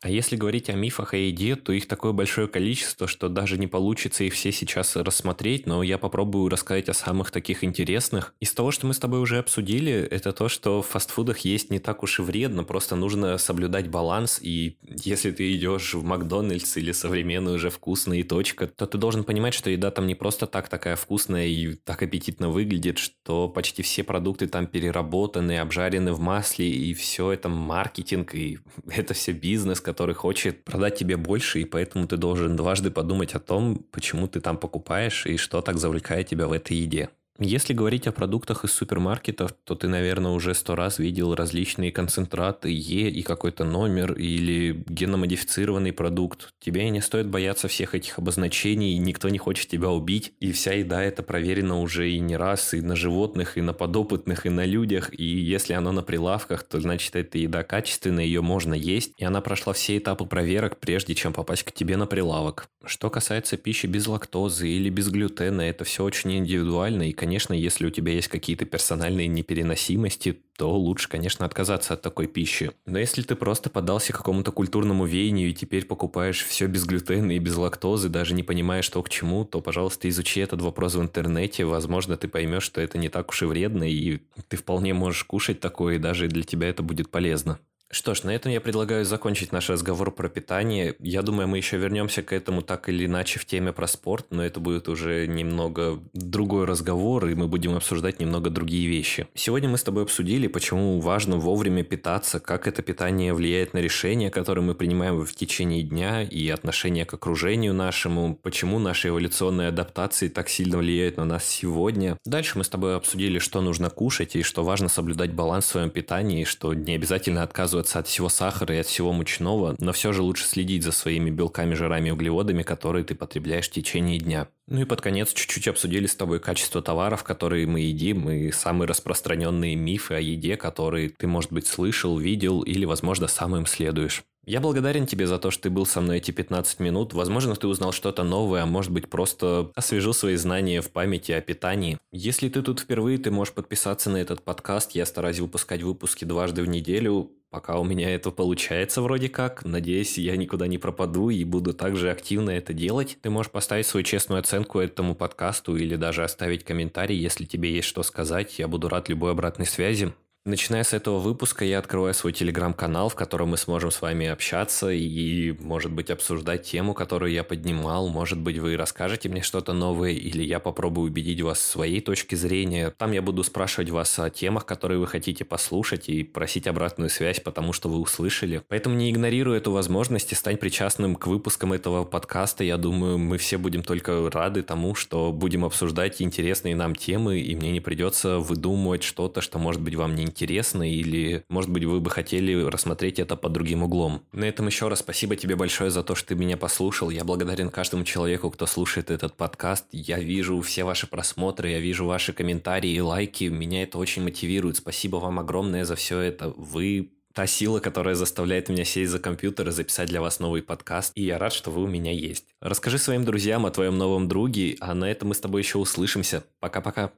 А 0.02 0.10
если 0.10 0.36
говорить 0.36 0.70
о 0.70 0.74
мифах 0.74 1.14
о 1.14 1.18
еде, 1.18 1.56
то 1.56 1.72
их 1.72 1.88
такое 1.88 2.12
большое 2.12 2.48
количество, 2.48 3.08
что 3.08 3.30
даже 3.30 3.60
не 3.60 3.68
получится 3.68 4.24
их 4.24 4.34
все 4.34 4.52
сейчас 4.52 4.96
рассмотреть, 4.96 5.68
но 5.68 5.84
я 5.84 6.00
попробую 6.00 6.50
рассказать 6.50 6.90
о 6.90 6.94
самых 6.94 7.30
таких 7.30 7.64
интересных. 7.64 8.34
Из 8.40 8.52
того, 8.52 8.72
что 8.72 8.88
мы 8.88 8.96
с 8.96 9.00
тобой 9.00 9.20
уже 9.20 9.38
обсудили, 9.38 9.92
это 9.92 10.34
то, 10.34 10.50
что 10.50 10.82
в 10.82 10.88
фастфудах 10.88 11.40
есть 11.40 11.70
не 11.70 11.78
так 11.78 12.02
уж 12.02 12.20
и 12.20 12.24
вредно, 12.24 12.64
просто 12.64 12.96
нужно 12.96 13.38
соблюдать 13.38 13.90
баланс, 13.90 14.40
и 14.42 14.78
если 14.82 15.30
ты 15.30 15.54
идешь 15.56 15.94
в 15.94 16.04
Макдональдс 16.04 16.78
или 16.78 16.94
современную 16.94 17.58
уже 17.58 17.70
вкусная 17.70 18.24
точка, 18.24 18.68
то 18.68 18.88
ты 18.88 18.98
должен 18.98 19.24
понимать, 19.24 19.54
что 19.54 19.70
еда 19.70 19.92
там 19.92 20.08
не 20.08 20.16
просто 20.16 20.48
так 20.48 20.68
такая 20.68 20.96
вкусная 20.96 21.46
и 21.46 21.74
так 21.76 22.02
аппетитно 22.02 22.50
выглядит, 22.50 22.98
что 22.98 23.48
почти 23.50 23.84
все 23.84 24.04
продукты 24.04 24.48
там 24.48 24.66
переработаны, 24.66 25.60
обжарены 25.60 26.14
в 26.14 26.20
масле, 26.20 26.68
и 26.68 26.96
все 26.96 27.32
это 27.32 27.50
маркетинг, 27.50 28.34
и 28.34 28.58
это 28.90 29.14
все 29.14 29.32
бизнес, 29.32 29.80
который 29.92 30.16
хочет 30.16 30.64
продать 30.64 30.96
тебе 30.96 31.18
больше, 31.18 31.60
и 31.60 31.66
поэтому 31.66 32.08
ты 32.08 32.16
должен 32.16 32.56
дважды 32.56 32.92
подумать 32.92 33.36
о 33.36 33.40
том, 33.40 33.86
почему 33.92 34.28
ты 34.28 34.40
там 34.40 34.58
покупаешь 34.58 35.26
и 35.26 35.36
что 35.36 35.62
так 35.62 35.78
завлекает 35.78 36.28
тебя 36.28 36.48
в 36.48 36.54
этой 36.54 36.78
еде. 36.78 37.10
Если 37.44 37.74
говорить 37.74 38.06
о 38.06 38.12
продуктах 38.12 38.66
из 38.66 38.72
супермаркетов, 38.72 39.56
то 39.64 39.74
ты, 39.74 39.88
наверное, 39.88 40.32
уже 40.32 40.54
сто 40.54 40.76
раз 40.76 41.00
видел 41.00 41.34
различные 41.34 41.92
концентраты 41.92 42.70
Е 42.70 43.10
и 43.10 43.24
какой-то 43.24 43.64
номер 43.64 44.14
или 44.14 44.84
геномодифицированный 44.88 45.92
продукт. 45.92 46.54
Тебе 46.60 46.88
не 46.92 47.02
стоит 47.02 47.30
бояться 47.30 47.68
всех 47.68 47.96
этих 47.96 48.20
обозначений, 48.20 48.96
никто 49.00 49.28
не 49.30 49.40
хочет 49.40 49.70
тебя 49.70 49.90
убить. 49.90 50.34
И 50.40 50.52
вся 50.52 50.74
еда 50.74 51.02
это 51.02 51.24
проверена 51.24 51.82
уже 51.82 52.12
и 52.12 52.20
не 52.20 52.38
раз, 52.38 52.76
и 52.76 52.82
на 52.82 52.96
животных, 52.96 53.58
и 53.58 53.62
на 53.62 53.74
подопытных, 53.74 54.46
и 54.46 54.50
на 54.50 54.64
людях. 54.64 55.10
И 55.12 55.26
если 55.26 55.74
она 55.74 55.92
на 55.92 56.04
прилавках, 56.04 56.62
то 56.62 56.80
значит 56.80 57.16
эта 57.16 57.40
еда 57.40 57.64
качественная, 57.64 58.26
ее 58.26 58.42
можно 58.42 58.76
есть. 58.76 59.14
И 59.18 59.24
она 59.24 59.42
прошла 59.42 59.74
все 59.74 59.98
этапы 59.98 60.26
проверок, 60.26 60.80
прежде 60.80 61.16
чем 61.16 61.34
попасть 61.34 61.64
к 61.64 61.72
тебе 61.72 61.98
на 61.98 62.06
прилавок. 62.06 62.68
Что 62.86 63.10
касается 63.10 63.58
пищи 63.58 63.88
без 63.88 64.06
лактозы 64.06 64.70
или 64.70 64.92
без 64.92 65.10
глютена, 65.10 65.62
это 65.62 65.86
все 65.86 66.04
очень 66.04 66.38
индивидуально 66.38 67.10
и, 67.10 67.14
конечно, 67.14 67.31
конечно, 67.32 67.54
если 67.54 67.86
у 67.86 67.90
тебя 67.90 68.12
есть 68.12 68.28
какие-то 68.28 68.66
персональные 68.66 69.28
непереносимости, 69.28 70.42
то 70.58 70.78
лучше, 70.78 71.08
конечно, 71.08 71.46
отказаться 71.46 71.94
от 71.94 72.02
такой 72.02 72.28
пищи. 72.28 72.72
Но 72.86 73.00
если 73.00 73.22
ты 73.22 73.38
просто 73.38 73.70
поддался 73.70 74.12
какому-то 74.12 74.52
культурному 74.52 75.06
веянию 75.06 75.50
и 75.50 75.54
теперь 75.54 75.86
покупаешь 75.86 76.44
все 76.44 76.68
без 76.68 76.84
глютена 76.84 77.32
и 77.32 77.40
без 77.40 77.56
лактозы, 77.56 78.10
даже 78.10 78.34
не 78.34 78.44
понимая, 78.44 78.82
что 78.82 79.02
к 79.02 79.08
чему, 79.08 79.46
то, 79.46 79.62
пожалуйста, 79.62 80.10
изучи 80.10 80.42
этот 80.42 80.62
вопрос 80.62 80.96
в 80.96 81.02
интернете. 81.02 81.64
Возможно, 81.64 82.18
ты 82.18 82.28
поймешь, 82.28 82.64
что 82.64 82.82
это 82.82 82.98
не 82.98 83.08
так 83.08 83.30
уж 83.30 83.44
и 83.44 83.46
вредно, 83.46 83.90
и 83.90 84.20
ты 84.50 84.58
вполне 84.58 84.94
можешь 84.94 85.24
кушать 85.24 85.62
такое, 85.62 85.96
и 85.96 86.00
даже 86.00 86.28
для 86.28 86.44
тебя 86.44 86.68
это 86.68 86.84
будет 86.84 87.10
полезно. 87.12 87.60
Что 87.92 88.16
ж, 88.16 88.24
на 88.24 88.32
этом 88.34 88.54
я 88.54 88.62
предлагаю 88.62 89.04
закончить 89.04 89.52
наш 89.52 89.70
разговор 89.70 90.12
про 90.12 90.30
питание. 90.30 90.96
Я 91.00 91.24
думаю, 91.24 91.50
мы 91.50 91.58
еще 91.58 91.76
вернемся 91.76 92.24
к 92.24 92.32
этому 92.32 92.62
так 92.62 92.88
или 92.88 93.06
иначе 93.06 93.38
в 93.38 93.46
теме 93.46 93.74
про 93.74 93.86
спорт, 93.86 94.28
но 94.30 94.46
это 94.46 94.62
будет 94.62 94.88
уже 94.88 95.28
немного 95.28 96.00
другой 96.14 96.66
разговор, 96.66 97.28
и 97.28 97.36
мы 97.36 97.50
будем 97.50 97.76
обсуждать 97.76 98.22
немного 98.22 98.50
другие 98.50 98.88
вещи. 98.88 99.28
Сегодня 99.36 99.68
мы 99.68 99.78
с 99.78 99.84
тобой 99.84 100.04
обсудили, 100.04 100.48
почему 100.48 101.02
важно 101.02 101.36
вовремя 101.36 101.84
питаться, 101.84 102.40
как 102.40 102.66
это 102.66 102.82
питание 102.82 103.34
влияет 103.34 103.74
на 103.74 103.80
решения, 103.80 104.30
которые 104.30 104.64
мы 104.64 104.74
принимаем 104.74 105.26
в 105.26 105.36
течение 105.36 105.84
дня, 105.84 106.24
и 106.24 106.48
отношение 106.48 107.06
к 107.06 107.14
окружению 107.14 107.74
нашему, 107.74 108.36
почему 108.42 108.80
наши 108.80 109.10
эволюционные 109.10 109.68
адаптации 109.68 110.30
так 110.30 110.48
сильно 110.48 110.78
влияют 110.78 111.18
на 111.18 111.26
нас 111.26 111.46
сегодня. 111.46 112.18
Дальше 112.24 112.58
мы 112.58 112.64
с 112.64 112.70
тобой 112.70 112.96
обсудили, 112.96 113.40
что 113.40 113.60
нужно 113.60 113.90
кушать, 113.90 114.38
и 114.38 114.44
что 114.44 114.64
важно 114.64 114.88
соблюдать 114.88 115.34
баланс 115.34 115.66
в 115.66 115.70
своем 115.70 115.90
питании, 115.90 116.46
что 116.46 116.74
не 116.74 116.96
обязательно 116.96 117.44
отказываться 117.44 117.81
отказываться 117.82 118.00
от 118.00 118.08
всего 118.08 118.30
сахара 118.30 118.76
и 118.76 118.80
от 118.80 118.88
всего 118.88 119.12
мучного, 119.12 119.76
но 119.80 119.92
все 119.92 120.14
же 120.14 120.22
лучше 120.22 120.46
следить 120.46 120.84
за 120.84 120.92
своими 120.92 121.30
белками, 121.30 121.74
жирами 121.74 122.10
и 122.10 122.12
углеводами, 122.12 122.64
которые 122.64 123.04
ты 123.04 123.16
потребляешь 123.16 123.68
в 123.68 123.72
течение 123.72 124.20
дня. 124.20 124.48
Ну 124.68 124.82
и 124.82 124.86
под 124.86 125.02
конец 125.02 125.34
чуть-чуть 125.34 125.68
обсудили 125.68 126.08
с 126.08 126.16
тобой 126.16 126.40
качество 126.40 126.82
товаров, 126.82 127.24
которые 127.24 127.68
мы 127.68 127.82
едим, 127.82 128.30
и 128.30 128.52
самые 128.52 128.88
распространенные 128.88 129.76
мифы 129.76 130.14
о 130.14 130.20
еде, 130.20 130.56
которые 130.56 131.10
ты, 131.10 131.28
может 131.28 131.52
быть, 131.52 131.68
слышал, 131.68 132.18
видел 132.18 132.62
или, 132.62 132.86
возможно, 132.86 133.28
сам 133.28 133.56
им 133.56 133.66
следуешь. 133.66 134.24
Я 134.46 134.60
благодарен 134.60 135.06
тебе 135.06 135.28
за 135.28 135.38
то, 135.38 135.52
что 135.52 135.64
ты 135.64 135.70
был 135.70 135.86
со 135.86 136.02
мной 136.02 136.18
эти 136.18 136.32
15 136.32 136.80
минут. 136.80 137.14
Возможно, 137.14 137.56
ты 137.56 137.68
узнал 137.68 137.92
что-то 137.92 138.24
новое, 138.24 138.64
а 138.64 138.66
может 138.66 138.92
быть, 138.92 139.08
просто 139.08 139.72
освежил 139.76 140.16
свои 140.16 140.36
знания 140.36 140.82
в 140.82 140.90
памяти 140.90 141.32
о 141.34 141.42
питании. 141.42 142.00
Если 142.12 142.50
ты 142.50 142.64
тут 142.64 142.80
впервые, 142.80 143.20
ты 143.20 143.30
можешь 143.30 143.54
подписаться 143.54 144.10
на 144.10 144.18
этот 144.18 144.42
подкаст. 144.42 144.92
Я 144.94 145.06
стараюсь 145.06 145.40
выпускать 145.40 145.84
выпуски 145.84 146.26
дважды 146.26 146.64
в 146.64 146.68
неделю. 146.68 147.30
Пока 147.52 147.78
у 147.78 147.84
меня 147.84 148.10
это 148.10 148.32
получается 148.32 149.02
вроде 149.02 149.28
как. 149.28 149.66
Надеюсь, 149.66 150.18
я 150.18 150.38
никуда 150.38 150.68
не 150.68 150.78
пропаду 150.78 151.30
и 151.30 151.44
буду 151.44 151.74
также 151.74 152.10
активно 152.10 152.52
это 152.52 152.72
делать. 152.72 153.18
Ты 153.22 153.30
можешь 153.30 153.52
поставить 153.52 153.86
свою 153.86 154.06
честную 154.06 154.40
оценку 154.40 154.80
этому 154.80 155.16
подкасту 155.16 155.76
или 155.76 155.98
даже 155.98 156.24
оставить 156.24 156.64
комментарий, 156.64 157.18
если 157.18 157.44
тебе 157.44 157.76
есть 157.76 157.90
что 157.90 158.04
сказать. 158.04 158.58
Я 158.58 158.70
буду 158.70 158.88
рад 158.88 159.10
любой 159.10 159.32
обратной 159.32 159.66
связи. 159.66 160.14
Начиная 160.44 160.82
с 160.84 160.92
этого 160.94 161.20
выпуска 161.20 161.64
я 161.64 161.78
открываю 161.78 162.16
свой 162.16 162.34
телеграм-канал, 162.34 163.10
в 163.10 163.16
котором 163.16 163.50
мы 163.50 163.58
сможем 163.58 163.92
с 163.92 164.02
вами 164.02 164.26
общаться 164.26 164.90
и, 164.90 165.52
может 165.60 165.92
быть, 165.92 166.10
обсуждать 166.10 166.64
тему, 166.64 166.96
которую 166.96 167.32
я 167.32 167.44
поднимал. 167.44 168.08
Может 168.08 168.40
быть, 168.40 168.58
вы 168.58 168.76
расскажете 168.76 169.30
мне 169.30 169.44
что-то 169.44 169.74
новое, 169.74 170.14
или 170.14 170.42
я 170.42 170.60
попробую 170.60 171.12
убедить 171.12 171.42
вас 171.42 171.60
в 171.60 171.66
своей 171.68 172.02
точке 172.02 172.36
зрения. 172.36 172.92
Там 172.98 173.12
я 173.12 173.22
буду 173.22 173.44
спрашивать 173.44 173.92
вас 173.92 174.18
о 174.18 174.32
темах, 174.32 174.66
которые 174.66 174.98
вы 174.98 175.06
хотите 175.06 175.46
послушать, 175.46 176.10
и 176.10 176.24
просить 176.24 176.66
обратную 176.66 177.12
связь, 177.12 177.40
потому 177.40 177.72
что 177.72 177.88
вы 177.88 178.00
услышали. 178.00 178.64
Поэтому 178.68 178.96
не 178.96 179.12
игнорируй 179.12 179.58
эту 179.58 179.72
возможность 179.72 180.32
и 180.32 180.36
стань 180.36 180.58
причастным 180.58 181.18
к 181.18 181.28
выпускам 181.28 181.72
этого 181.72 182.04
подкаста. 182.04 182.64
Я 182.64 182.78
думаю, 182.78 183.20
мы 183.20 183.38
все 183.38 183.60
будем 183.60 183.84
только 183.84 184.28
рады 184.32 184.64
тому, 184.64 184.96
что 184.96 185.32
будем 185.32 185.66
обсуждать 185.66 186.20
интересные 186.20 186.76
нам 186.76 186.96
темы, 186.96 187.42
и 187.42 187.56
мне 187.56 187.70
не 187.70 187.80
придется 187.80 188.40
выдумывать 188.40 189.04
что-то, 189.04 189.42
что, 189.42 189.60
может 189.60 189.82
быть, 189.82 189.94
вам 189.94 190.16
не 190.16 190.31
интересно, 190.32 190.90
или, 190.90 191.44
может 191.50 191.70
быть, 191.70 191.86
вы 191.86 192.00
бы 192.00 192.10
хотели 192.10 192.64
рассмотреть 192.64 193.20
это 193.20 193.36
под 193.36 193.52
другим 193.52 193.84
углом. 193.84 194.24
На 194.32 194.46
этом 194.46 194.68
еще 194.68 194.88
раз 194.88 195.00
спасибо 195.00 195.36
тебе 195.36 195.56
большое 195.56 195.92
за 195.92 196.04
то, 196.04 196.16
что 196.16 196.30
ты 196.30 196.36
меня 196.36 196.58
послушал. 196.58 197.10
Я 197.10 197.24
благодарен 197.24 197.70
каждому 197.70 198.04
человеку, 198.04 198.50
кто 198.50 198.66
слушает 198.66 199.12
этот 199.12 199.36
подкаст. 199.36 199.86
Я 199.92 200.20
вижу 200.20 200.60
все 200.62 200.84
ваши 200.84 201.08
просмотры, 201.08 201.70
я 201.70 201.80
вижу 201.80 202.06
ваши 202.06 202.34
комментарии 202.34 202.92
и 202.92 203.02
лайки. 203.02 203.46
Меня 203.46 203.84
это 203.84 203.98
очень 203.98 204.24
мотивирует. 204.24 204.78
Спасибо 204.78 205.18
вам 205.18 205.40
огромное 205.40 205.86
за 205.86 205.96
все 205.96 206.20
это. 206.20 206.50
Вы 206.58 207.12
та 207.34 207.48
сила, 207.48 207.80
которая 207.80 208.16
заставляет 208.16 208.70
меня 208.70 208.86
сесть 208.86 209.12
за 209.12 209.20
компьютер 209.20 209.70
и 209.70 209.72
записать 209.72 210.10
для 210.10 210.22
вас 210.22 210.40
новый 210.40 210.62
подкаст. 210.62 211.12
И 211.16 211.24
я 211.24 211.38
рад, 211.38 211.54
что 211.54 211.72
вы 211.72 211.84
у 211.84 211.88
меня 211.88 212.12
есть. 212.12 212.46
Расскажи 212.60 212.98
своим 212.98 213.24
друзьям 213.24 213.66
о 213.66 213.72
твоем 213.72 213.98
новом 213.98 214.28
друге, 214.28 214.76
а 214.80 214.94
на 214.94 215.10
этом 215.10 215.30
мы 215.30 215.36
с 215.36 215.40
тобой 215.40 215.62
еще 215.62 215.78
услышимся. 215.78 216.44
Пока-пока. 216.60 217.12